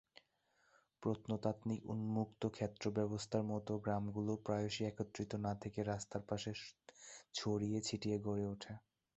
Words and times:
প্রত্নতাত্ত্বিক 1.03 1.81
উন্মুক্ত 1.89 2.41
ক্ষেত্র 2.55 2.83
ব্যবস্থার 2.97 3.43
মতো 3.51 3.71
গ্রামগুলি 3.83 4.35
প্রায়শই 4.45 4.87
একত্রিত 4.87 5.31
না 5.45 5.53
থেকে 5.61 5.79
রাস্তার 5.83 6.23
পাশে 6.29 6.51
ছড়িয়ে 7.35 7.79
ছিটিয়ে 7.87 8.17
গড়ে 8.25 8.45
উঠে। 8.53 8.73